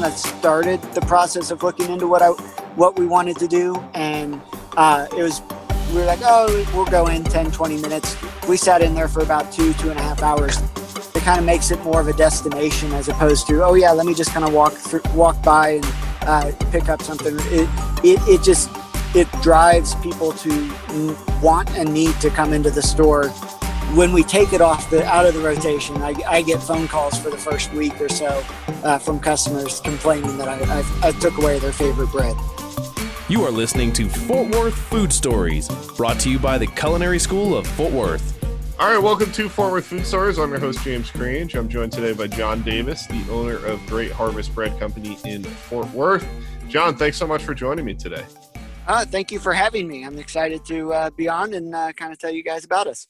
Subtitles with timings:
[0.00, 2.28] kind of started the process of looking into what I
[2.76, 4.38] what we wanted to do, and
[4.76, 5.40] uh, it was
[5.90, 8.14] we were like, oh, we'll go in 10, 20 minutes.
[8.46, 10.58] We sat in there for about two, two and a half hours.
[11.14, 14.04] It kind of makes it more of a destination as opposed to, oh yeah, let
[14.04, 15.86] me just kind of walk through, walk by and
[16.22, 17.34] uh, pick up something.
[17.38, 17.66] It,
[18.04, 18.68] it, it just
[19.14, 23.32] it drives people to want and need to come into the store
[23.96, 27.18] when we take it off the out of the rotation, I, I get phone calls
[27.18, 28.44] for the first week or so
[28.84, 32.36] uh, from customers complaining that I, I, I took away their favorite bread.
[33.30, 37.56] You are listening to Fort Worth Food Stories, brought to you by the Culinary School
[37.56, 38.34] of Fort Worth.
[38.78, 40.38] All right, welcome to Fort Worth Food Stories.
[40.38, 41.54] I'm your host, James Crange.
[41.54, 45.90] I'm joined today by John Davis, the owner of Great Harvest Bread Company in Fort
[45.92, 46.28] Worth.
[46.68, 48.26] John, thanks so much for joining me today.
[48.86, 50.04] Uh, thank you for having me.
[50.04, 53.08] I'm excited to uh, be on and uh, kind of tell you guys about us.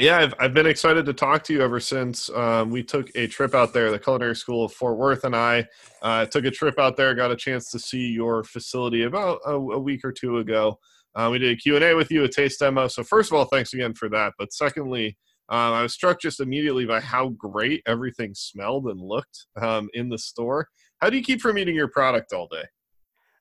[0.00, 3.26] Yeah, I've, I've been excited to talk to you ever since um, we took a
[3.26, 3.90] trip out there.
[3.90, 5.66] The Culinary School of Fort Worth and I
[6.00, 9.50] uh, took a trip out there, got a chance to see your facility about a,
[9.50, 10.78] a week or two ago.
[11.14, 12.88] Uh, we did a Q&A with you, a taste demo.
[12.88, 14.32] So first of all, thanks again for that.
[14.38, 15.18] But secondly,
[15.50, 20.08] um, I was struck just immediately by how great everything smelled and looked um, in
[20.08, 20.68] the store.
[21.02, 22.64] How do you keep from eating your product all day?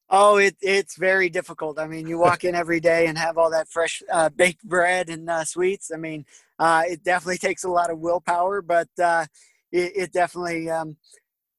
[0.09, 1.79] Oh, it, it's very difficult.
[1.79, 5.07] I mean, you walk in every day and have all that fresh uh, baked bread
[5.07, 5.89] and uh, sweets.
[5.93, 6.25] I mean,
[6.59, 9.25] uh, it definitely takes a lot of willpower, but uh,
[9.71, 10.97] it, it, definitely, um,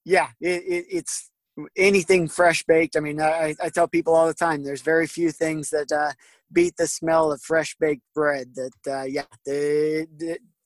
[0.05, 1.31] yeah, it, it, it's
[1.77, 2.97] anything fresh baked.
[2.97, 6.13] I mean, I, I, tell people all the time, there's very few things that uh,
[6.53, 8.55] beat the smell of fresh baked bread.
[8.55, 9.25] That uh, yeah,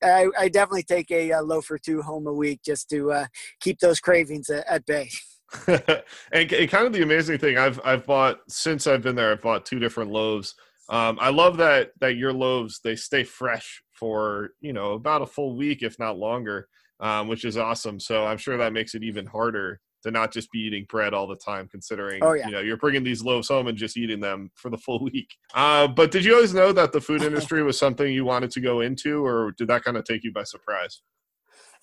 [0.02, 3.27] I, I, definitely take a, a, loaf or two home a week just to
[3.60, 5.10] keep those cravings at, at bay.
[5.66, 9.42] and, and, kind of the amazing thing I've I've bought since I've been there, I've
[9.42, 10.55] bought two different loaves.
[10.88, 15.27] Um, I love that that your loaves they stay fresh for you know about a
[15.27, 16.68] full week, if not longer,
[17.01, 17.98] um, which is awesome.
[17.98, 21.27] So I'm sure that makes it even harder to not just be eating bread all
[21.27, 22.45] the time, considering oh, yeah.
[22.45, 25.30] you know you're bringing these loaves home and just eating them for the full week.
[25.55, 28.61] Uh, but did you always know that the food industry was something you wanted to
[28.61, 31.01] go into, or did that kind of take you by surprise?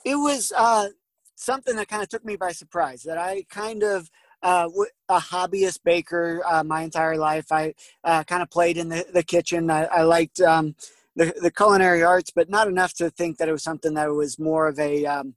[0.05, 0.89] It was uh,
[1.33, 3.01] something that kind of took me by surprise.
[3.01, 4.11] That I kind of
[4.43, 4.69] uh,
[5.09, 7.51] a hobbyist baker uh, my entire life.
[7.51, 9.71] I uh, kind of played in the, the kitchen.
[9.71, 10.75] I, I liked um,
[11.21, 14.39] the, the culinary arts, but not enough to think that it was something that was
[14.39, 15.35] more of a um,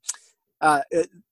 [0.61, 0.81] uh,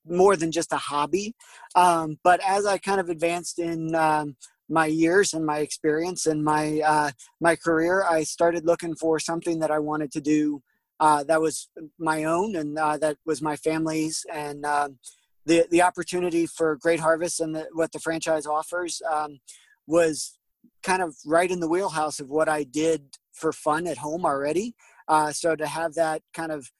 [0.05, 1.33] more than just a hobby.
[1.75, 4.35] Um, but as I kind of advanced in um,
[4.69, 9.59] my years and my experience and my uh, my career, I started looking for something
[9.59, 10.61] that I wanted to do
[10.99, 14.99] uh, that was my own and uh, that was my family's and um,
[15.45, 19.39] the the opportunity for Great Harvest and the, what the franchise offers um,
[19.87, 20.37] was
[20.81, 24.75] kind of right in the wheelhouse of what I did for fun at home already.
[25.07, 26.71] Uh, so to have that kind of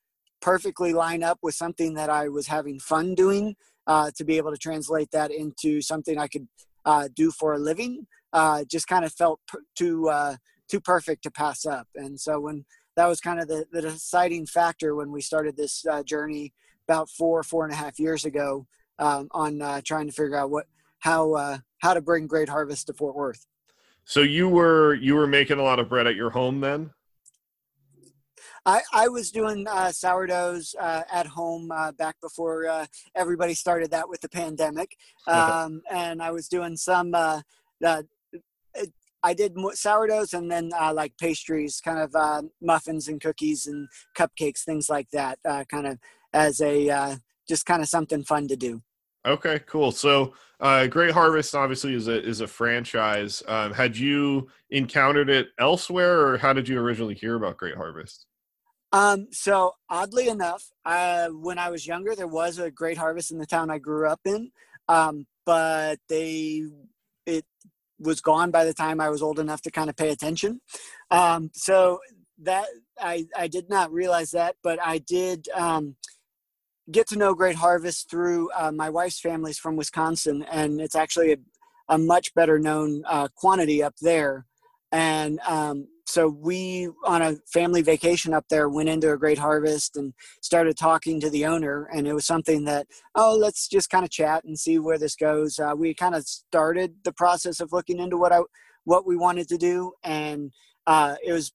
[0.41, 3.55] perfectly line up with something that I was having fun doing,
[3.87, 6.47] uh, to be able to translate that into something I could
[6.85, 10.37] uh, do for a living, uh, just kind of felt per- too uh,
[10.69, 11.87] too perfect to pass up.
[11.95, 12.65] And so when
[12.95, 16.53] that was kind of the, the deciding factor when we started this uh, journey
[16.87, 18.67] about four four and a half years ago
[18.99, 20.65] um, on trying to figure out what
[20.99, 23.45] how how to bring Great Harvest to Fort Worth.
[24.05, 26.91] So you were you were making a lot of bread at your home then?
[28.65, 33.91] I, I was doing uh, sourdoughs uh, at home uh, back before uh, everybody started
[33.91, 34.95] that with the pandemic,
[35.27, 37.13] um, and I was doing some.
[37.13, 37.41] Uh,
[39.25, 43.87] I did sourdoughs and then uh, like pastries, kind of muffins and cookies and
[44.17, 45.39] cupcakes, things like that,
[45.69, 45.97] kind of
[46.33, 48.81] as a just kind of something fun to do.
[49.25, 49.91] Okay, cool.
[49.91, 53.41] So, uh, Great Harvest obviously is a is a franchise.
[53.47, 58.25] Um, had you encountered it elsewhere, or how did you originally hear about Great Harvest?
[58.91, 63.39] Um, so oddly enough, uh, when I was younger, there was a Great Harvest in
[63.39, 64.51] the town I grew up in,
[64.87, 66.63] um, but they
[67.25, 67.45] it
[67.99, 70.61] was gone by the time I was old enough to kind of pay attention.
[71.11, 71.99] Um, so
[72.39, 72.65] that
[72.99, 75.47] I I did not realize that, but I did.
[75.55, 75.95] Um,
[76.91, 81.33] get to know Great Harvest through uh, my wife's family's from Wisconsin, and it's actually
[81.33, 81.37] a,
[81.89, 84.45] a much better known uh, quantity up there.
[84.91, 89.97] And um, so we, on a family vacation up there, went into a Great Harvest
[89.97, 91.89] and started talking to the owner.
[91.91, 95.15] And it was something that, oh, let's just kind of chat and see where this
[95.15, 95.57] goes.
[95.57, 98.41] Uh, we kind of started the process of looking into what I
[98.85, 100.51] what we wanted to do, and
[100.87, 101.53] uh, it was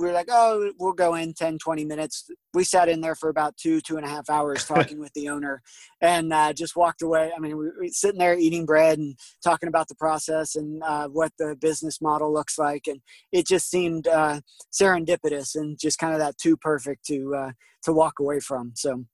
[0.00, 2.30] we were like, oh, we'll go in 10, 20 minutes.
[2.54, 5.28] We sat in there for about two, two and a half hours talking with the
[5.28, 5.62] owner
[6.00, 7.30] and uh, just walked away.
[7.36, 11.08] I mean, we were sitting there eating bread and talking about the process and uh,
[11.08, 12.86] what the business model looks like.
[12.86, 13.00] And
[13.30, 14.40] it just seemed uh,
[14.72, 17.52] serendipitous and just kind of that too perfect to, uh,
[17.82, 18.72] to walk away from.
[18.74, 19.04] So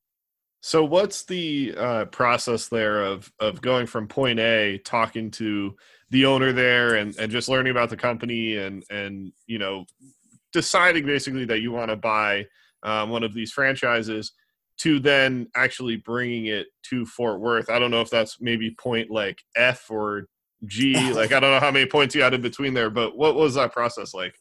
[0.61, 5.77] So what's the uh, process there of of going from point A, talking to
[6.11, 9.87] the owner there, and and just learning about the company, and and you know,
[10.53, 12.47] deciding basically that you want to buy
[12.83, 14.33] um, one of these franchises,
[14.79, 17.71] to then actually bringing it to Fort Worth.
[17.71, 20.27] I don't know if that's maybe point like F or
[20.67, 21.13] G.
[21.13, 23.55] like I don't know how many points you had in between there, but what was
[23.55, 24.35] that process like?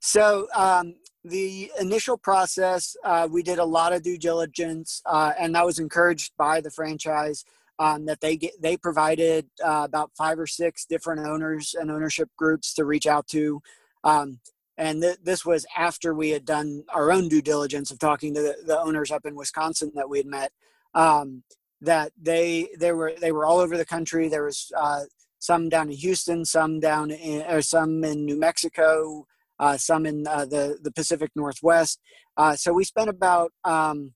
[0.00, 0.94] So um,
[1.24, 5.78] the initial process, uh, we did a lot of due diligence, uh, and that was
[5.78, 7.44] encouraged by the franchise.
[7.78, 12.28] Um, that they get, they provided uh, about five or six different owners and ownership
[12.36, 13.60] groups to reach out to,
[14.04, 14.38] um,
[14.76, 18.42] and th- this was after we had done our own due diligence of talking to
[18.42, 20.52] the, the owners up in Wisconsin that we had met.
[20.94, 21.42] Um,
[21.82, 24.28] that they they were they were all over the country.
[24.28, 25.02] There was uh,
[25.38, 29.26] some down in Houston, some down in or some in New Mexico,
[29.58, 32.00] uh, some in uh, the the Pacific Northwest.
[32.36, 34.12] Uh, so we spent about um,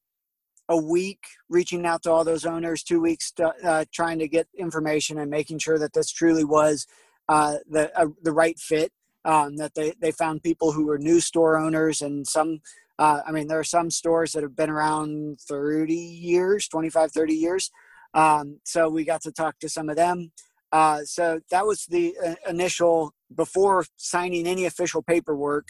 [0.69, 4.49] a week reaching out to all those owners, two weeks to, uh, trying to get
[4.57, 6.87] information and making sure that this truly was
[7.29, 8.93] uh, the the right fit.
[9.27, 12.61] Um, that they they found people who were new store owners and some.
[12.99, 17.71] I mean, there are some stores that have been around 30 years, 25, 30 years.
[18.15, 20.33] Um, so we got to talk to some of them.
[20.73, 25.69] Uh, so that was the uh, initial before signing any official paperwork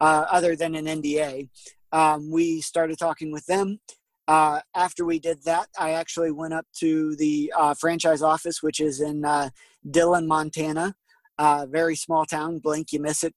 [0.00, 1.48] uh, other than an NDA.
[1.92, 3.80] Um, we started talking with them.
[4.28, 8.80] Uh, after we did that, I actually went up to the uh, franchise office, which
[8.80, 9.50] is in uh,
[9.88, 10.94] Dillon, Montana.
[11.38, 13.34] Very small town, blink you miss it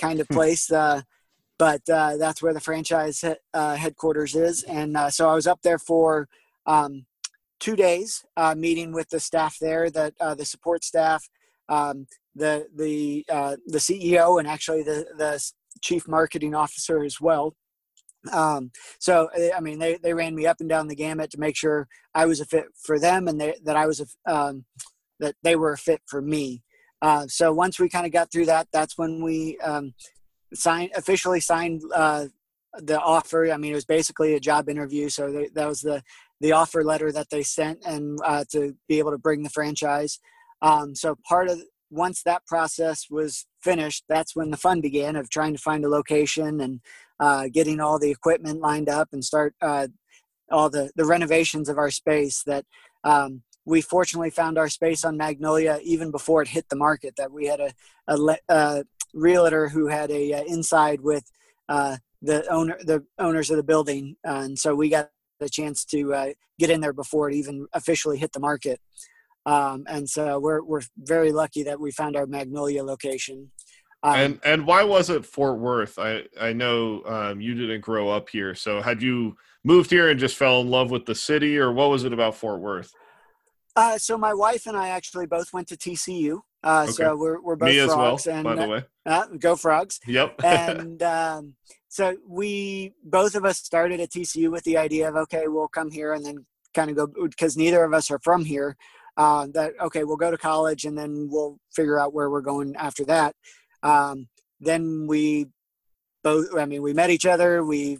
[0.00, 0.34] kind of hmm.
[0.34, 0.68] place.
[0.68, 3.24] but that's where the franchise
[3.54, 4.62] headquarters is.
[4.64, 6.28] And so I was up there for
[6.66, 7.06] um,
[7.60, 11.28] two days uh, meeting with the staff there, that uh, the support staff,
[11.68, 15.42] um, the the uh, the CEO, and actually the the
[15.82, 17.54] chief marketing officer as well.
[18.32, 21.40] Um, so eh, I mean, they they ran me up and down the gamut to
[21.40, 24.64] make sure I was a fit for them, and they, that I was a um,
[25.18, 26.62] that they were a fit for me.
[27.00, 29.94] Uh, so once we kind of got through that, that's when we um,
[30.54, 32.26] signed officially signed uh,
[32.74, 33.50] the offer.
[33.50, 35.08] I mean, it was basically a job interview.
[35.08, 36.02] So they, that was the
[36.40, 40.18] the offer letter that they sent and uh, to be able to bring the franchise.
[40.62, 41.60] Um, so part of
[41.90, 45.88] once that process was finished, that's when the fun began of trying to find a
[45.88, 46.80] location and
[47.18, 49.88] uh, getting all the equipment lined up and start uh,
[50.50, 52.64] all the, the renovations of our space that
[53.04, 57.30] um, we fortunately found our space on Magnolia even before it hit the market that
[57.30, 57.72] we had a,
[58.08, 61.30] a, a realtor who had a, a uh, inside with
[61.68, 65.10] uh, the owner the owners of the building and so we got
[65.40, 68.80] a chance to uh, get in there before it even officially hit the market.
[69.46, 73.50] Um, and so we're we're very lucky that we found our Magnolia location.
[74.02, 75.98] Um, and and why was it Fort Worth?
[75.98, 80.20] I I know um, you didn't grow up here, so had you moved here and
[80.20, 82.92] just fell in love with the city, or what was it about Fort Worth?
[83.76, 86.40] Uh, so my wife and I actually both went to TCU.
[86.64, 86.92] Uh, okay.
[86.92, 90.00] So we're we're both Me frogs, well, and by the way, uh, go frogs.
[90.06, 90.40] Yep.
[90.44, 91.54] and um,
[91.88, 95.90] so we both of us started at TCU with the idea of okay, we'll come
[95.90, 98.76] here and then kind of go because neither of us are from here.
[99.16, 102.74] Uh, that okay, we'll go to college and then we'll figure out where we're going
[102.76, 103.34] after that.
[103.82, 104.28] Um,
[104.60, 105.46] then we
[106.22, 107.64] both, I mean, we met each other.
[107.64, 107.98] We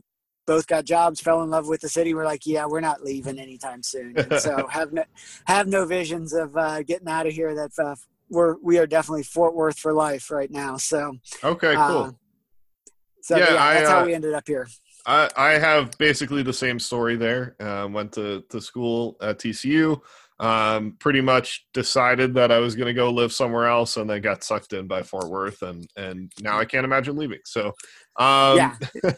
[0.48, 2.14] both got jobs, fell in love with the city.
[2.14, 4.16] We're like, yeah, we're not leaving anytime soon.
[4.16, 5.04] And so have no
[5.44, 7.54] have no visions of uh, getting out of here.
[7.54, 7.94] That uh,
[8.30, 10.78] we're we are definitely Fort Worth for life right now.
[10.78, 11.12] So
[11.44, 12.02] okay, cool.
[12.02, 12.10] Uh,
[13.20, 14.66] so yeah, yeah that's I, how uh, we ended up here.
[15.06, 17.54] I, I have basically the same story there.
[17.60, 20.00] Uh, went to, to school at TCU.
[20.40, 24.22] Um, pretty much decided that I was going to go live somewhere else, and then
[24.22, 27.40] got sucked in by Fort Worth, and and now I can't imagine leaving.
[27.44, 27.72] So,
[28.18, 28.76] um, yeah,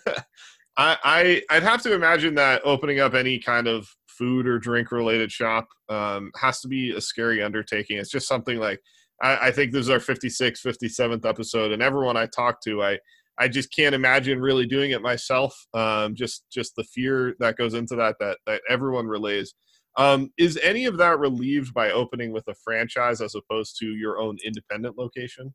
[0.80, 4.90] I, I I'd have to imagine that opening up any kind of food or drink
[4.90, 7.98] related shop um, has to be a scary undertaking.
[7.98, 8.80] It's just something like
[9.22, 12.98] I, I think this is our 56th, 57th episode, and everyone I talk to, I
[13.38, 15.54] I just can't imagine really doing it myself.
[15.74, 19.52] Um, just just the fear that goes into that that that everyone relays.
[19.98, 24.18] Um, is any of that relieved by opening with a franchise as opposed to your
[24.18, 25.52] own independent location?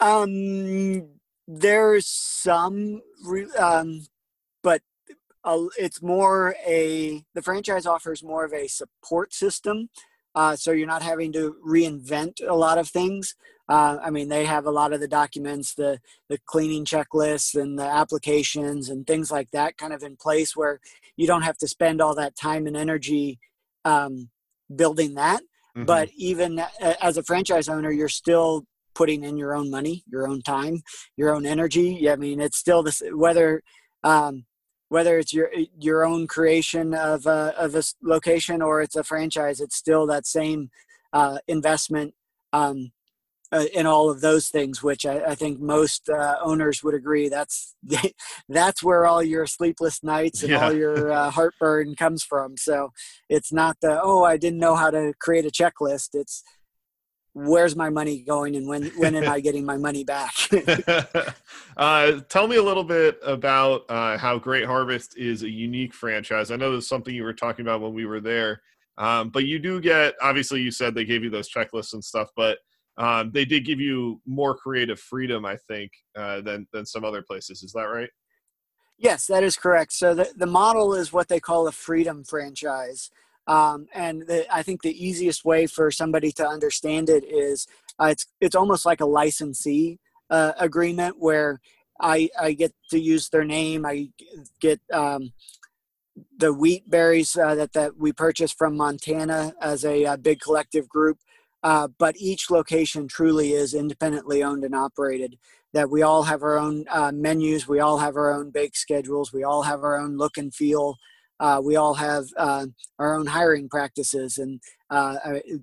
[0.00, 1.08] Um,
[1.48, 3.02] there's some,
[3.58, 4.06] um,
[4.62, 4.82] but
[5.44, 9.88] uh, it's more a the franchise offers more of a support system,
[10.34, 13.34] uh, so you're not having to reinvent a lot of things.
[13.68, 17.78] Uh, I mean, they have a lot of the documents, the the cleaning checklists and
[17.78, 20.80] the applications and things like that, kind of in place where
[21.16, 23.38] you don't have to spend all that time and energy
[23.84, 24.30] um,
[24.74, 25.42] building that.
[25.76, 25.84] Mm-hmm.
[25.86, 30.42] But even as a franchise owner, you're still putting in your own money, your own
[30.42, 30.82] time,
[31.16, 32.08] your own energy.
[32.10, 33.62] I mean, it's still this whether
[34.04, 34.44] um,
[34.88, 39.60] whether it's your your own creation of a, of a location or it's a franchise,
[39.60, 40.70] it's still that same
[41.12, 42.14] uh, investment
[42.52, 42.92] um,
[43.52, 47.28] uh, in all of those things, which I, I think most uh, owners would agree.
[47.28, 47.74] That's
[48.48, 50.64] that's where all your sleepless nights and yeah.
[50.64, 52.56] all your uh, heartburn comes from.
[52.56, 52.92] So
[53.28, 56.10] it's not the oh I didn't know how to create a checklist.
[56.14, 56.42] It's
[57.34, 60.34] where's my money going and when when am I getting my money back?
[61.76, 66.50] uh, tell me a little bit about uh, how Great Harvest is a unique franchise.
[66.50, 68.62] I know there's something you were talking about when we were there,
[68.98, 72.28] um, but you do get obviously you said they gave you those checklists and stuff,
[72.36, 72.58] but
[72.98, 77.22] um, they did give you more creative freedom, I think, uh, than than some other
[77.22, 77.62] places.
[77.62, 78.10] Is that right?
[78.98, 79.92] Yes, that is correct.
[79.92, 83.10] So the, the model is what they call a freedom franchise.
[83.46, 87.66] Um, and the, I think the easiest way for somebody to understand it is
[88.00, 89.98] uh, it's it's almost like a licensee
[90.30, 91.60] uh, agreement where
[92.00, 93.84] I I get to use their name.
[93.84, 94.10] I
[94.60, 95.32] get um,
[96.36, 100.40] the wheat berries uh, that that we purchased from Montana as a, a uh, big
[100.40, 101.18] collective group.
[101.64, 105.38] Uh, but each location truly is independently owned and operated.
[105.72, 109.32] That we all have our own uh, menus, we all have our own bake schedules,
[109.32, 110.98] we all have our own look and feel
[111.42, 112.66] uh, we all have uh,
[113.00, 115.16] our own hiring practices and uh,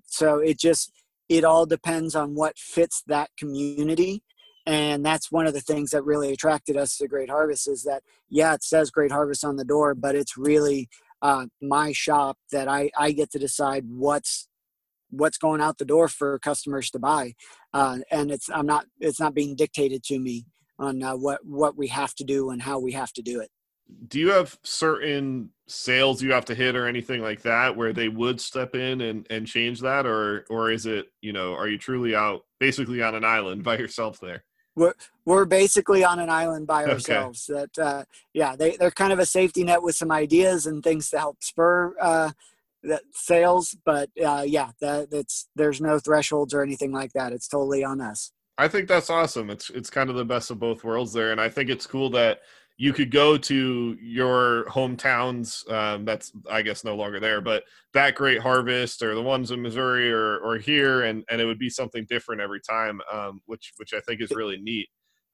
[0.06, 0.92] so it just
[1.30, 4.24] it all depends on what fits that community.
[4.66, 8.04] And that's one of the things that really attracted us to great harvest is that
[8.30, 10.90] yeah it says great harvest on the door but it's really
[11.22, 14.48] uh, my shop that I, I get to decide what's
[15.12, 17.34] what's going out the door for customers to buy.
[17.74, 20.46] Uh, and it's i'm not it's not being dictated to me
[20.78, 23.50] on uh, what what we have to do and how we have to do it
[24.08, 28.08] do you have certain sales you have to hit or anything like that where they
[28.08, 30.06] would step in and, and change that?
[30.06, 33.78] Or or is it you know are you truly out basically on an island by
[33.78, 34.44] yourself there?
[34.76, 34.94] We're
[35.26, 37.50] we're basically on an island by ourselves.
[37.50, 37.66] Okay.
[37.74, 38.04] that uh,
[38.34, 41.44] yeah they, they're kind of a safety net with some ideas and things to help
[41.44, 42.32] spur uh,
[42.84, 43.76] that sales.
[43.86, 47.34] But uh, yeah that that's there's no thresholds or anything like that.
[47.34, 48.32] It's totally on us.
[48.58, 49.50] I think that's awesome.
[49.50, 51.32] It's it's kind of the best of both worlds there.
[51.32, 52.42] And i think it's cool that
[52.82, 58.16] you could go to your hometowns um, that's i guess no longer there but that
[58.16, 61.70] great harvest or the ones in missouri or, or here and, and it would be
[61.70, 64.88] something different every time um, which which i think is really neat.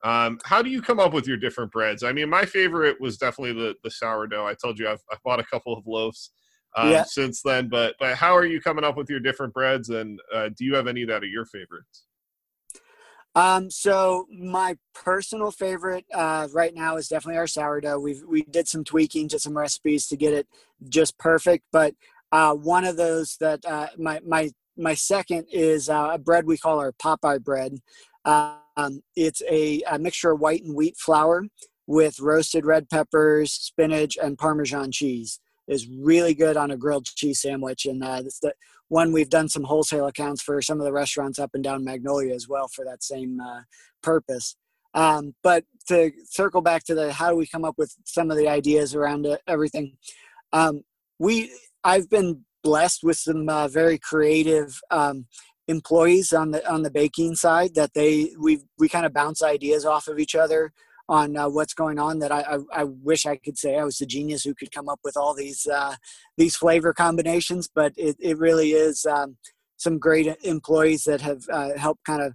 [0.03, 2.03] Um, how do you come up with your different breads?
[2.03, 4.45] I mean my favorite was definitely the, the sourdough.
[4.45, 6.31] I told you i've, I've bought a couple of loaves
[6.75, 7.03] um, yeah.
[7.03, 9.89] since then but but how are you coming up with your different breads?
[9.89, 12.05] And uh, do you have any that are your favorites
[13.35, 17.99] um, so my personal favorite uh, right now is definitely our sourdough.
[17.99, 20.47] We we did some tweaking to some recipes to get it
[20.87, 21.93] just perfect, but
[22.31, 26.57] uh, one of those that uh, my my my second is uh, a bread we
[26.57, 27.79] call our Popeye bread.
[28.23, 31.45] Um, it's a, a, mixture of white and wheat flour
[31.85, 35.39] with roasted red peppers, spinach, and Parmesan cheese.
[35.67, 38.53] Is really good on a grilled cheese sandwich, and uh, the,
[38.87, 42.33] one we've done some wholesale accounts for some of the restaurants up and down magnolia
[42.33, 43.61] as well for that same uh,
[44.03, 44.55] purpose.
[44.93, 48.37] Um, but to circle back to the how do we come up with some of
[48.37, 49.97] the ideas around it, everything?
[50.53, 50.83] Um,
[51.19, 51.51] we
[51.83, 55.25] i've been blessed with some uh, very creative um,
[55.67, 59.85] employees on the on the baking side that they we we kind of bounce ideas
[59.85, 60.73] off of each other
[61.07, 63.97] on uh, what's going on that I, I, I wish I could say I was
[63.97, 65.95] the genius who could come up with all these uh,
[66.37, 69.37] these flavor combinations, but it, it really is um,
[69.77, 72.33] some great employees that have uh, helped kind of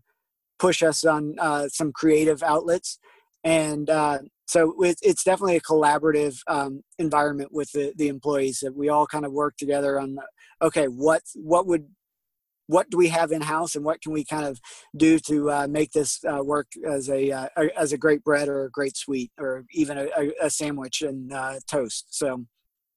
[0.58, 2.98] push us on uh, some creative outlets,
[3.44, 8.88] and uh, so it's definitely a collaborative um, environment with the, the employees that we
[8.88, 10.18] all kind of work together on.
[10.62, 11.86] Okay, what what would
[12.70, 14.60] what do we have in house and what can we kind of
[14.96, 18.64] do to uh, make this uh, work as a, uh, as a great bread or
[18.64, 22.44] a great sweet or even a, a sandwich and uh, toast so.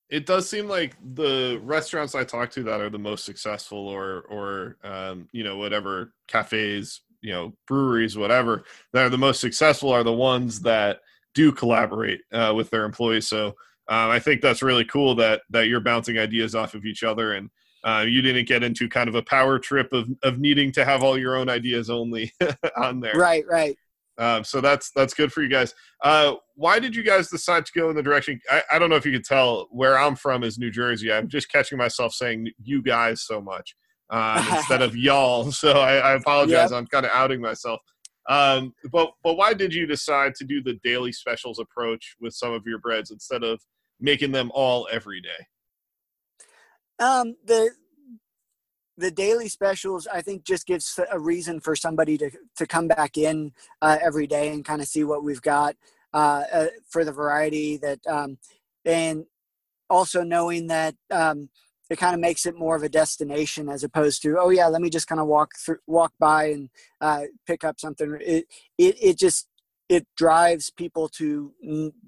[0.09, 4.21] It does seem like the restaurants i talk to that are the most successful or
[4.29, 9.89] or um, you know whatever cafes you know breweries whatever that are the most successful
[9.89, 10.99] are the ones that
[11.33, 13.47] do collaborate uh, with their employees so
[13.87, 17.33] um, i think that's really cool that that you're bouncing ideas off of each other
[17.33, 17.49] and
[17.83, 21.03] uh, you didn't get into kind of a power trip of, of needing to have
[21.03, 22.31] all your own ideas only
[22.77, 23.15] on there.
[23.15, 23.77] Right, right.
[24.17, 25.73] Um, so that's that's good for you guys.
[26.03, 28.39] Uh, why did you guys decide to go in the direction?
[28.49, 31.11] I, I don't know if you could tell where I'm from is New Jersey.
[31.11, 33.75] I'm just catching myself saying you guys so much
[34.11, 35.51] um, instead of y'all.
[35.51, 36.71] So I, I apologize.
[36.71, 36.77] Yep.
[36.77, 37.79] I'm kind of outing myself.
[38.29, 42.53] Um, but but why did you decide to do the daily specials approach with some
[42.53, 43.59] of your breads instead of
[43.99, 45.47] making them all every day?
[47.03, 47.71] Um, the
[48.97, 53.17] the daily specials, I think, just gives a reason for somebody to to come back
[53.17, 55.75] in uh, every day and kind of see what we've got.
[56.13, 58.37] uh, uh, for the variety that, um,
[58.85, 59.25] and
[59.89, 61.49] also knowing that um,
[61.89, 64.81] it kind of makes it more of a destination as opposed to oh yeah let
[64.81, 66.69] me just kind of walk through walk by and
[67.01, 68.45] uh, pick up something it,
[68.77, 69.47] it it just
[69.89, 71.53] it drives people to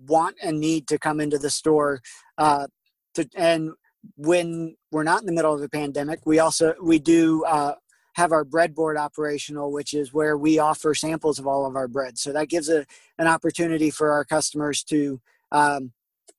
[0.07, 2.01] want and need to come into the store
[2.37, 2.67] uh,
[3.13, 3.71] to and
[4.15, 7.73] when we're not in the middle of a pandemic we also we do uh,
[8.15, 12.17] have our breadboard operational which is where we offer samples of all of our bread.
[12.17, 12.85] So that gives a,
[13.17, 15.21] an opportunity for our customers to
[15.51, 15.91] um,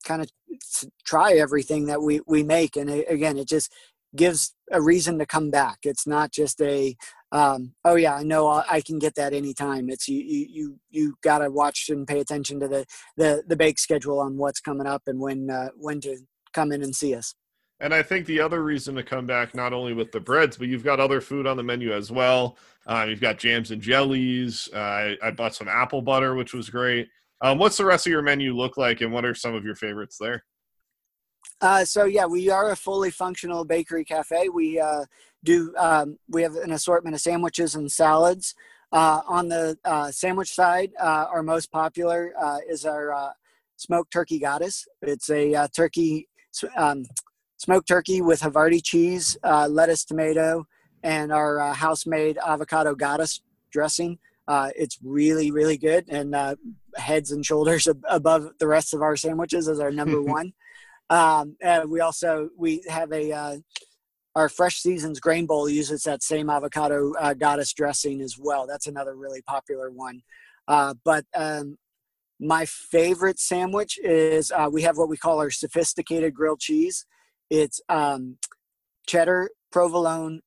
[0.03, 0.29] kind of
[1.05, 2.75] try everything that we we make.
[2.75, 3.71] And it, again it just
[4.15, 5.79] gives a reason to come back.
[5.83, 6.95] It's not just a
[7.31, 9.89] um, oh yeah i know i can get that anytime.
[9.89, 12.85] It's you you you, you got to watch and pay attention to the,
[13.17, 16.17] the the bake schedule on what's coming up and when uh, when to
[16.53, 17.35] come in and see us
[17.79, 20.67] and I think the other reason to come back, not only with the breads, but
[20.67, 22.57] you've got other food on the menu as well.
[22.87, 24.67] Uh, you've got jams and jellies.
[24.73, 27.07] Uh, I, I, bought some apple butter, which was great.
[27.41, 29.75] Um, what's the rest of your menu look like, and what are some of your
[29.75, 30.43] favorites there?
[31.61, 34.49] Uh, so yeah, we are a fully functional bakery cafe.
[34.49, 35.05] We uh,
[35.43, 38.55] do um, we have an assortment of sandwiches and salads.
[38.91, 42.33] Uh, on the uh, sandwich side, our most popular
[42.67, 43.33] is our
[43.75, 44.87] smoked turkey goddess.
[45.01, 46.29] It's a turkey
[46.75, 47.05] um,
[47.57, 50.65] smoked turkey with Havarti cheese, lettuce, tomato,
[51.03, 54.19] and our house-made avocado goddess dressing.
[54.47, 56.55] Uh, it's really, really good, and uh,
[56.95, 60.53] heads and shoulders above the rest of our sandwiches is our number one.
[61.09, 63.57] Um, we also we have a uh,
[64.35, 68.67] our fresh seasons grain bowl uses that same avocado uh, goddess dressing as well.
[68.67, 70.21] That's another really popular one.
[70.67, 71.77] Uh, but um,
[72.39, 77.05] my favorite sandwich is uh, we have what we call our sophisticated grilled cheese.
[77.49, 78.37] It's um,
[79.07, 80.41] cheddar, provolone,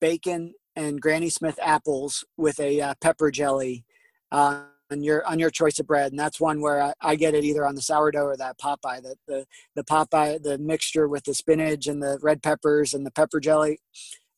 [0.00, 3.84] bacon, and Granny Smith apples with a uh, pepper jelly
[4.30, 7.34] uh, on your on your choice of bread, and that's one where I, I, get
[7.34, 9.02] it either on the sourdough or that Popeye.
[9.02, 13.10] The the the Popeye, the mixture with the spinach and the red peppers and the
[13.10, 13.80] pepper jelly,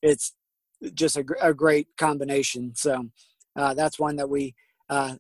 [0.03, 0.35] it's
[0.94, 2.75] just a, a great combination.
[2.75, 3.11] So
[3.57, 4.55] uh, that's one that we.
[4.88, 5.16] Uh,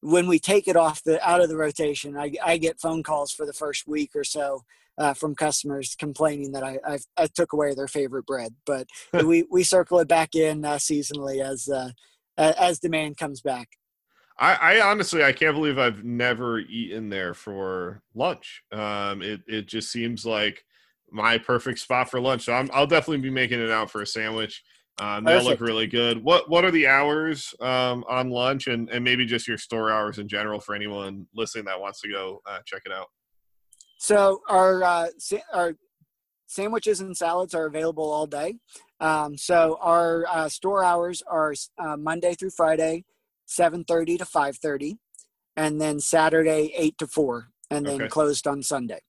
[0.00, 3.32] when we take it off the out of the rotation, I, I get phone calls
[3.32, 4.64] for the first week or so
[4.98, 8.54] uh, from customers complaining that I, I, I took away their favorite bread.
[8.66, 8.86] But
[9.24, 11.90] we we circle it back in uh, seasonally as uh,
[12.36, 13.68] as demand comes back.
[14.40, 18.62] I, I, honestly I can't believe I've never eaten there for lunch.
[18.72, 20.64] Um, it it just seems like
[21.10, 22.44] my perfect spot for lunch.
[22.44, 24.62] So i will definitely be making it out for a sandwich.
[25.00, 26.22] Um, they look really good.
[26.22, 30.18] What what are the hours um, on lunch and, and maybe just your store hours
[30.18, 33.06] in general for anyone listening that wants to go uh, check it out?
[33.98, 35.74] So our uh, sa- our
[36.46, 38.58] sandwiches and salads are available all day.
[39.00, 43.04] Um, so our uh, store hours are uh, Monday through Friday,
[43.46, 44.98] seven thirty to five thirty,
[45.56, 48.08] and then Saturday eight to four, and then okay.
[48.08, 49.00] closed on Sunday.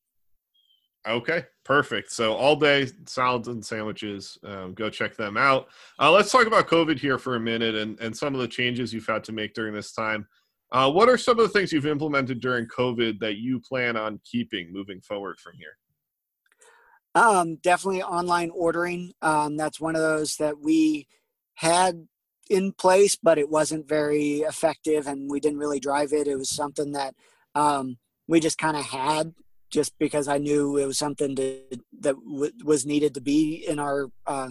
[1.08, 2.12] Okay, perfect.
[2.12, 4.38] So all day salads and sandwiches.
[4.44, 5.68] Um, go check them out.
[5.98, 8.94] Uh, let's talk about COVID here for a minute and, and some of the changes
[8.94, 10.28] you've had to make during this time.
[10.72, 14.20] Uh, what are some of the things you've implemented during COVID that you plan on
[14.24, 15.78] keeping moving forward from here?
[17.16, 19.14] Um, definitely online ordering.
[19.22, 21.08] Um, that's one of those that we
[21.56, 22.08] had
[22.50, 26.28] in place, but it wasn't very effective and we didn't really drive it.
[26.28, 27.16] It was something that
[27.56, 29.34] um, we just kind of had
[29.72, 31.62] just because I knew it was something to,
[32.00, 34.50] that w- was needed to be in our uh,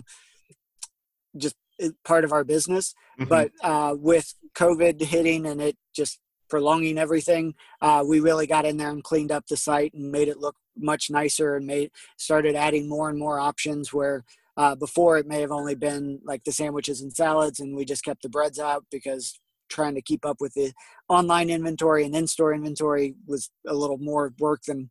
[1.37, 1.57] just
[2.05, 2.95] part of our business.
[3.19, 3.29] Mm-hmm.
[3.29, 8.77] But uh, with COVID hitting and it just prolonging everything, uh, we really got in
[8.77, 12.55] there and cleaned up the site and made it look much nicer and made started
[12.55, 14.25] adding more and more options where
[14.57, 18.05] uh, before it may have only been like the sandwiches and salads and we just
[18.05, 19.39] kept the breads out because
[19.69, 20.73] trying to keep up with the
[21.09, 24.89] online inventory and in-store inventory was a little more work than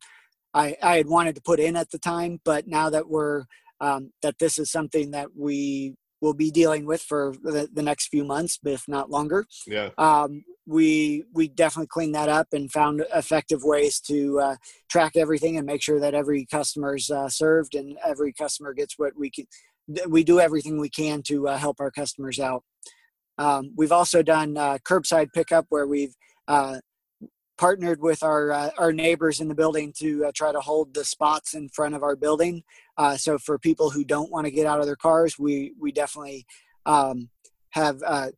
[0.54, 3.44] I, I had wanted to put in at the time but now that we're
[3.80, 8.08] um, that this is something that we will be dealing with for the, the next
[8.08, 9.46] few months, if not longer.
[9.66, 9.90] Yeah.
[9.98, 14.56] Um, we we definitely cleaned that up and found effective ways to uh,
[14.90, 18.98] track everything and make sure that every customer is uh, served and every customer gets
[18.98, 19.46] what we can.
[20.08, 22.62] We do everything we can to uh, help our customers out.
[23.38, 26.14] Um, we've also done uh, curbside pickup where we've
[26.48, 26.80] uh,
[27.58, 31.04] partnered with our uh, our neighbors in the building to uh, try to hold the
[31.04, 32.62] spots in front of our building.
[32.96, 35.92] Uh, so for people who don't want to get out of their cars, we we
[35.92, 36.46] definitely
[36.86, 37.28] um,
[37.70, 38.30] have uh,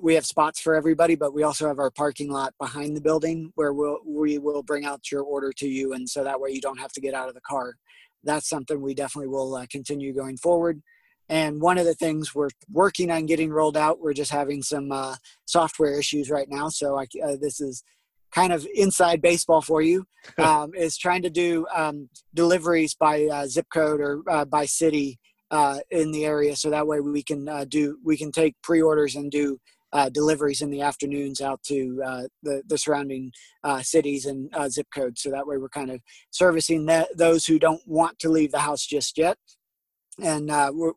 [0.00, 3.52] we have spots for everybody, but we also have our parking lot behind the building
[3.56, 6.60] where we'll we will bring out your order to you, and so that way you
[6.60, 7.74] don't have to get out of the car.
[8.24, 10.82] That's something we definitely will uh, continue going forward.
[11.28, 14.92] And one of the things we're working on getting rolled out, we're just having some
[14.92, 16.68] uh, software issues right now.
[16.68, 17.06] So I,
[17.40, 17.82] this is
[18.32, 20.06] kind of inside baseball for you
[20.38, 25.18] um, is trying to do um, deliveries by uh, zip code or uh, by city
[25.50, 29.14] uh, in the area, so that way we can uh, do we can take pre-orders
[29.14, 29.58] and do
[29.92, 33.30] uh, deliveries in the afternoons out to uh, the the surrounding
[33.82, 35.22] cities and zip codes.
[35.22, 38.58] So that way we're kind of servicing that, those who don't want to leave the
[38.58, 39.38] house just yet.
[40.20, 40.50] And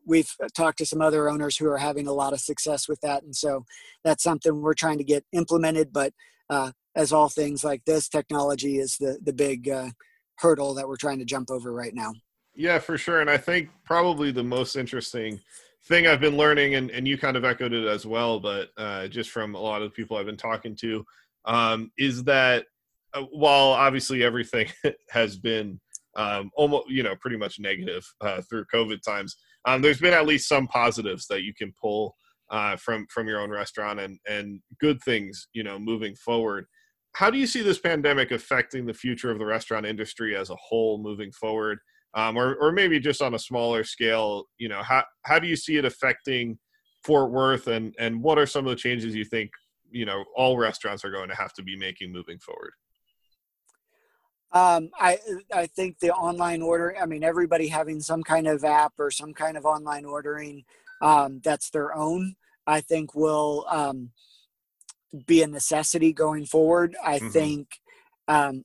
[0.04, 3.22] we've talked to some other owners who are having a lot of success with that,
[3.22, 3.64] and so
[4.02, 5.92] that's something we're trying to get implemented.
[5.92, 6.12] But
[6.50, 9.90] uh, as all things like this, technology is the the big uh,
[10.38, 12.12] hurdle that we're trying to jump over right now.
[12.54, 13.20] Yeah, for sure.
[13.20, 15.40] And I think probably the most interesting
[15.86, 19.08] thing I've been learning, and, and you kind of echoed it as well, but uh,
[19.08, 21.04] just from a lot of people I've been talking to,
[21.46, 22.66] um, is that
[23.14, 24.68] uh, while obviously everything
[25.10, 25.80] has been
[26.16, 30.26] um, almost, you know, pretty much negative uh, through COVID times, um, there's been at
[30.26, 32.14] least some positives that you can pull
[32.50, 36.66] uh, from from your own restaurant and and good things, you know, moving forward
[37.12, 40.56] how do you see this pandemic affecting the future of the restaurant industry as a
[40.56, 41.78] whole moving forward
[42.14, 45.56] um, or, or maybe just on a smaller scale you know how, how do you
[45.56, 46.58] see it affecting
[47.04, 49.50] fort worth and and what are some of the changes you think
[49.90, 52.72] you know all restaurants are going to have to be making moving forward
[54.52, 55.16] um, I
[55.54, 56.96] I think the online order.
[57.00, 60.64] I mean, everybody having some kind of app or some kind of online ordering
[61.00, 62.34] um, that's their own.
[62.66, 64.10] I think will um,
[65.26, 66.96] be a necessity going forward.
[67.02, 67.28] I mm-hmm.
[67.30, 67.68] think
[68.28, 68.64] um,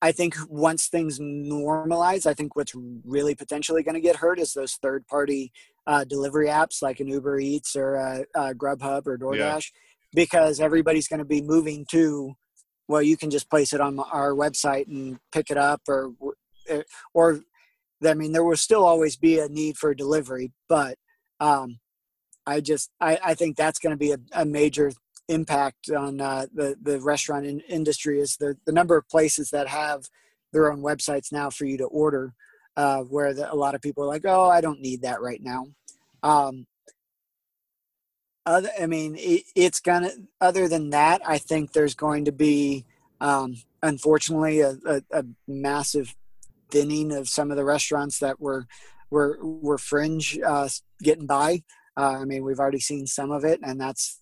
[0.00, 2.72] I think once things normalize, I think what's
[3.04, 5.52] really potentially going to get hurt is those third party
[5.86, 10.14] uh, delivery apps like an Uber Eats or a, a Grubhub or DoorDash, yeah.
[10.14, 12.34] because everybody's going to be moving to,
[12.86, 16.12] well, you can just place it on our website and pick it up or,
[17.12, 17.40] or,
[18.06, 20.96] I mean, there will still always be a need for delivery, but
[21.40, 21.78] um,
[22.46, 24.92] I just, I, I think that's going to be a, a major
[25.28, 29.68] impact on uh, the the restaurant in, industry is the the number of places that
[29.68, 30.04] have
[30.52, 32.32] their own websites now for you to order,
[32.76, 35.42] uh, where the, a lot of people are like, oh, I don't need that right
[35.42, 35.66] now.
[36.22, 36.66] Um,
[38.46, 40.10] other, I mean, it, it's gonna.
[40.40, 42.86] Other than that, I think there's going to be,
[43.20, 46.16] um, unfortunately, a, a, a massive
[46.70, 48.66] thinning of some of the restaurants that were
[49.10, 50.68] were were fringe uh,
[51.02, 51.62] getting by.
[51.96, 54.20] Uh, I mean, we've already seen some of it, and that's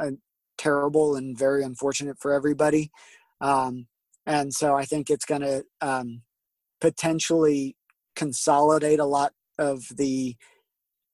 [0.00, 0.10] uh,
[0.56, 2.90] terrible and very unfortunate for everybody.
[3.40, 3.86] Um,
[4.26, 6.22] and so I think it's going to um,
[6.80, 7.76] potentially
[8.16, 10.36] consolidate a lot of the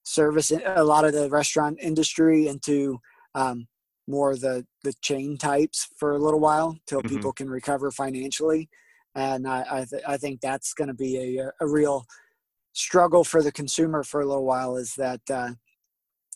[0.04, 2.98] service, a lot of the restaurant industry into
[3.34, 3.66] um,
[4.06, 7.14] more the the chain types for a little while till mm-hmm.
[7.16, 8.68] people can recover financially.
[9.14, 12.04] And I I, th- I think that's going to be a, a real
[12.74, 14.76] struggle for the consumer for a little while.
[14.76, 15.52] Is that uh,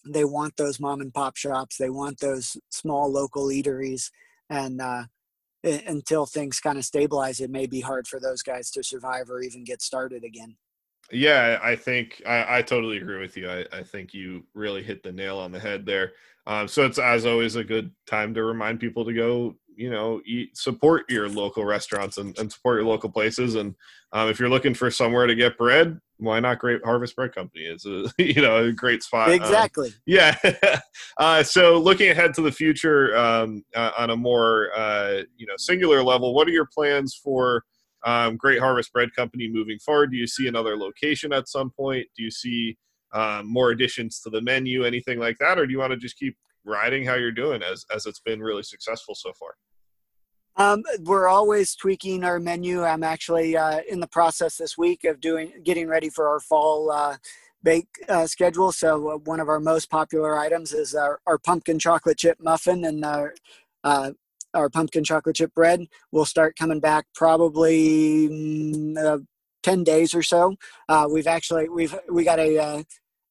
[0.05, 4.11] they want those mom and pop shops they want those small local eateries
[4.51, 5.05] and uh,
[5.65, 9.41] until things kind of stabilize it may be hard for those guys to survive or
[9.41, 10.57] even get started again
[11.11, 15.03] yeah i think i, I totally agree with you I, I, think you really hit
[15.03, 16.13] the nail on the head there
[16.47, 20.21] um, so it's as always a good time to remind people to go you know
[20.27, 23.75] eat, support your local restaurants and, and support your local places and
[24.13, 27.65] um, if you're looking for somewhere to get bread why not great harvest bread company?
[27.65, 29.89] It's a you know a great spot um, exactly.
[29.89, 30.37] um, yeah.
[31.17, 35.55] Uh, so looking ahead to the future um, uh, on a more uh, you know
[35.57, 37.65] singular level what are your plans for
[38.05, 40.13] um, great harvest bread company moving forward?
[40.13, 42.07] Do you see another location at some point?
[42.17, 42.77] Do you see
[43.13, 45.59] um, more additions to the menu anything like that?
[45.59, 48.41] Or do you want to just keep riding how you're doing as as it's been
[48.41, 49.55] really successful so far
[50.59, 52.83] um, we're always tweaking our menu.
[52.83, 56.91] I'm actually uh, in the process this week of doing getting ready for our fall
[56.91, 57.17] uh,
[57.63, 58.73] bake uh, schedule.
[58.73, 62.85] So uh, one of our most popular items is our, our pumpkin chocolate chip muffin
[62.85, 63.35] and our
[63.85, 64.11] uh,
[64.53, 65.87] our pumpkin chocolate chip bread.
[66.11, 69.19] We'll start coming back probably mm, uh,
[69.63, 70.57] ten days or so.
[71.09, 72.85] we've actually we've we got a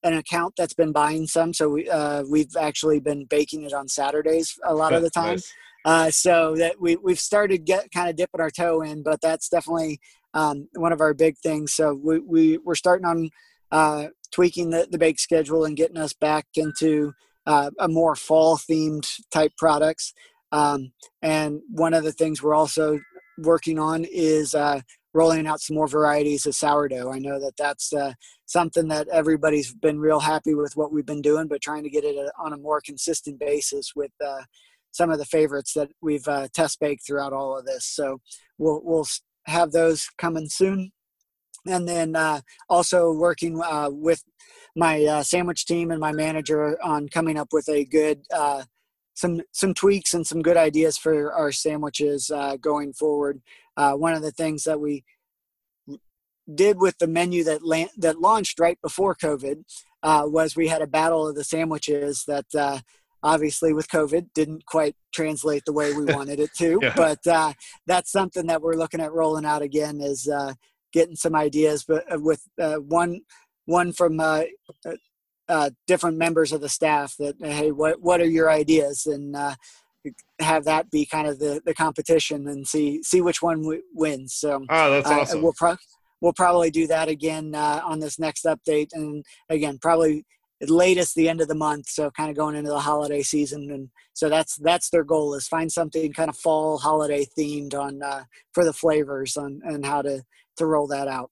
[0.04, 1.90] an account that's been buying some, so we
[2.30, 5.34] we've actually been baking it on Saturdays a lot of the time.
[5.36, 5.54] Nice.
[5.88, 9.48] Uh, so that we we've started get kind of dipping our toe in, but that's
[9.48, 10.02] definitely
[10.34, 11.74] um, one of our big things.
[11.74, 13.30] So we, we we're starting on
[13.72, 17.14] uh, tweaking the, the bake schedule and getting us back into
[17.46, 20.14] uh, a more fall themed type products.
[20.52, 23.00] Um, and one of the things we're also
[23.38, 24.82] working on is uh,
[25.14, 27.14] rolling out some more varieties of sourdough.
[27.14, 28.12] I know that that's uh,
[28.46, 32.04] something that everybody's been real happy with what we've been doing, but trying to get
[32.04, 34.42] it uh, on a more consistent basis with uh,
[34.98, 37.86] some of the favorites that we've uh, test baked throughout all of this.
[37.86, 38.20] So
[38.58, 39.08] we'll we'll
[39.46, 40.92] have those coming soon,
[41.66, 44.24] and then uh, also working uh, with
[44.76, 48.64] my uh, sandwich team and my manager on coming up with a good uh,
[49.14, 53.42] some some tweaks and some good ideas for our sandwiches uh, going forward.
[53.76, 55.04] One of the things that we
[56.54, 59.64] did with the menu that la- that launched right before COVID
[60.04, 62.80] uh, was we had a battle of the sandwiches that uh,
[63.24, 66.80] obviously with COVID didn't quite translate the way we wanted it to.
[66.82, 66.94] yeah.
[66.96, 67.54] But uh,
[67.86, 70.54] that's something that we're looking at rolling out again is uh,
[70.94, 73.22] getting some ideas, but uh, with uh, one
[73.66, 74.22] one from
[75.88, 79.36] different members of the staff that hey, what what are your ideas and
[80.40, 84.34] have that be kind of the, the competition and see see which one w- wins.
[84.34, 85.42] So oh, that's awesome.
[85.42, 85.78] we'll pro-
[86.22, 90.26] we'll probably do that again uh, on this next update, and again probably
[90.62, 91.88] at latest the end of the month.
[91.90, 95.48] So kind of going into the holiday season, and so that's that's their goal is
[95.48, 100.02] find something kind of fall holiday themed on uh, for the flavors on and how
[100.02, 100.24] to
[100.58, 101.32] to roll that out.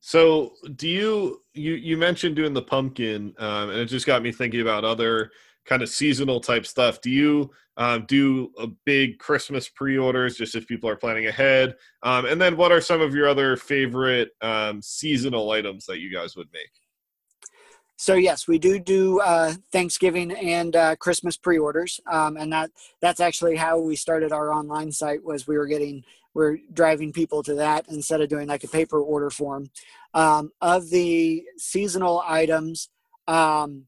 [0.00, 4.30] So, do you you you mentioned doing the pumpkin, um, and it just got me
[4.30, 5.30] thinking about other
[5.64, 7.00] kind of seasonal type stuff.
[7.00, 11.74] Do you um, do a big Christmas pre-orders just if people are planning ahead?
[12.02, 16.12] Um, and then, what are some of your other favorite um, seasonal items that you
[16.12, 16.70] guys would make?
[17.96, 23.20] So yes, we do do uh, Thanksgiving and uh, Christmas pre-orders, um, and that that's
[23.20, 25.24] actually how we started our online site.
[25.24, 26.04] Was we were getting
[26.34, 29.70] we're driving people to that instead of doing like a paper order form.
[30.12, 32.90] Um, of the seasonal items,
[33.26, 33.86] um,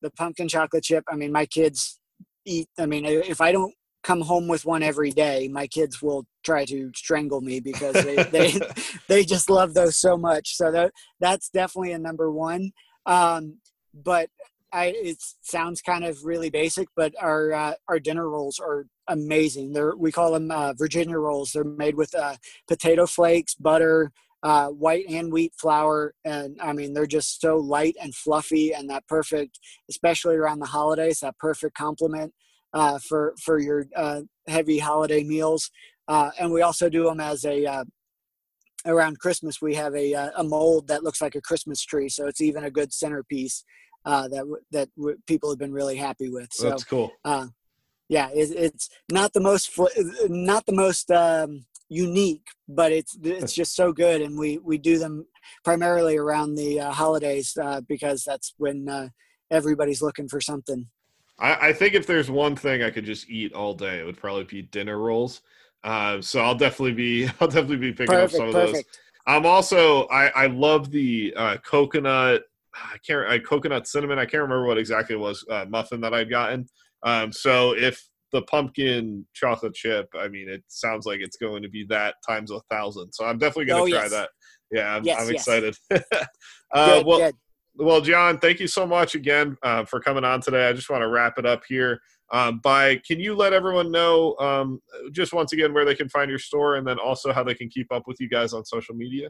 [0.00, 1.02] the pumpkin chocolate chip.
[1.10, 1.98] I mean, my kids
[2.44, 2.68] eat.
[2.78, 3.74] I mean, if I don't
[4.04, 8.22] come home with one every day, my kids will try to strangle me because they
[8.30, 8.60] they,
[9.08, 10.56] they just love those so much.
[10.56, 12.70] So that that's definitely a number one.
[13.06, 13.58] Um,
[13.94, 14.30] but
[14.72, 19.72] I, it sounds kind of really basic, but our uh, our dinner rolls are amazing.
[19.72, 21.52] They're we call them uh, Virginia rolls.
[21.52, 22.36] They're made with uh,
[22.66, 24.12] potato flakes, butter,
[24.42, 28.88] uh, white and wheat flour, and I mean they're just so light and fluffy, and
[28.88, 29.58] that perfect,
[29.90, 32.32] especially around the holidays, that perfect complement
[32.72, 35.70] uh, for for your uh, heavy holiday meals.
[36.08, 37.84] and we also do them as a
[38.86, 42.08] around Christmas, we have a, uh, a mold that looks like a Christmas tree.
[42.08, 43.64] So it's even a good centerpiece
[44.04, 44.88] uh, that that
[45.26, 46.52] people have been really happy with.
[46.52, 47.12] So that's cool.
[47.24, 47.48] Uh,
[48.08, 49.78] yeah, it, it's not the most
[50.28, 54.98] not the most um, unique, but it's it's just so good, and we we do
[54.98, 55.26] them
[55.64, 59.08] primarily around the uh, holidays uh, because that's when uh,
[59.50, 60.88] everybody's looking for something.
[61.38, 64.18] I, I think if there's one thing I could just eat all day, it would
[64.18, 65.42] probably be dinner rolls.
[65.84, 68.88] Uh, so I'll definitely be I'll definitely be picking perfect, up some of perfect.
[68.88, 68.98] those.
[69.26, 72.42] I'm also I I love the uh, coconut
[72.74, 76.14] I can't I, coconut cinnamon I can't remember what exactly it was uh, muffin that
[76.14, 76.66] I'd gotten.
[77.04, 81.68] Um, so if the pumpkin chocolate chip, I mean, it sounds like it's going to
[81.68, 83.12] be that times a thousand.
[83.12, 84.10] So I'm definitely going to oh, try yes.
[84.12, 84.30] that.
[84.70, 85.34] Yeah, I'm, yes, I'm yes.
[85.34, 85.76] excited.
[86.72, 87.34] uh, good, well, good.
[87.76, 90.68] Well, John, thank you so much again uh, for coming on today.
[90.68, 92.00] I just want to wrap it up here
[92.32, 94.80] um, by can you let everyone know um,
[95.12, 97.68] just once again where they can find your store and then also how they can
[97.68, 99.28] keep up with you guys on social media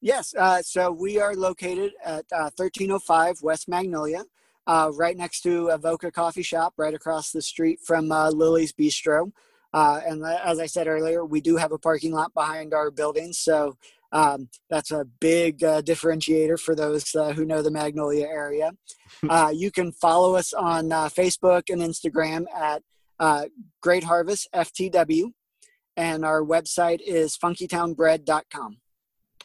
[0.00, 4.24] yes uh, so we are located at uh, 1305 west magnolia
[4.66, 9.32] uh, right next to avoca coffee shop right across the street from uh, Lili's bistro
[9.72, 13.32] uh, and as i said earlier we do have a parking lot behind our building
[13.32, 13.76] so
[14.12, 18.72] um, that's a big uh, differentiator for those uh, who know the Magnolia area.
[19.28, 22.82] Uh, you can follow us on uh, Facebook and Instagram at
[23.18, 23.46] uh,
[23.80, 25.32] Great Harvest FTW,
[25.96, 28.76] and our website is funkytownbread.com.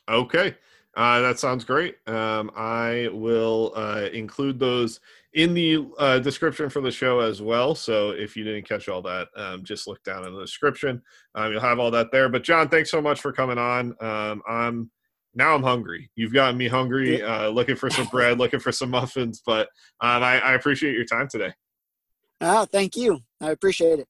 [0.08, 0.56] Okay.
[0.96, 1.98] Uh, that sounds great.
[2.08, 5.00] Um, I will uh, include those
[5.34, 7.74] in the uh, description for the show as well.
[7.74, 11.02] So if you didn't catch all that, um, just look down in the description.
[11.36, 12.30] Um, you'll have all that there.
[12.30, 13.96] But John, thanks so much for coming on.
[14.00, 14.92] Um, I'm
[15.36, 16.12] now I'm hungry.
[16.16, 17.22] You've gotten me hungry.
[17.22, 19.42] Uh, looking for some bread, looking for some muffins.
[19.44, 19.68] But
[20.02, 21.54] um, I, I appreciate your time today.
[22.40, 23.20] Oh, thank you.
[23.42, 24.08] I appreciate it.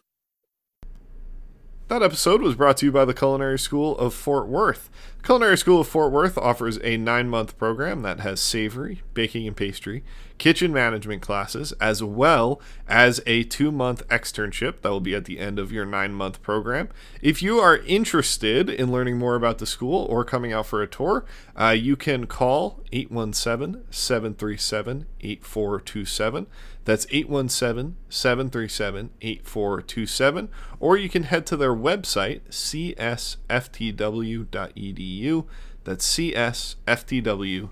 [1.90, 4.90] That episode was brought to you by the Culinary School of Fort Worth.
[5.22, 9.56] Culinary School of Fort Worth offers a nine month program that has savory, baking and
[9.56, 10.02] pastry,
[10.38, 15.40] kitchen management classes, as well as a two month externship that will be at the
[15.40, 16.88] end of your nine month program.
[17.22, 20.88] If you are interested in learning more about the school or coming out for a
[20.88, 21.26] tour,
[21.60, 26.48] uh, you can call 817 737 8427.
[26.86, 30.50] That's 817 737 8427.
[30.80, 33.46] Or you can head to their website, csftw.edu.
[35.86, 37.70] That's csftw.edu.